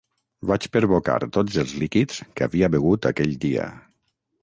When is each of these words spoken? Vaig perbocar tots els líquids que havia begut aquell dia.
Vaig 0.51 0.63
perbocar 0.77 1.17
tots 1.37 1.61
els 1.65 1.75
líquids 1.83 2.25
que 2.41 2.49
havia 2.49 2.73
begut 2.79 3.11
aquell 3.15 3.41
dia. 3.49 3.73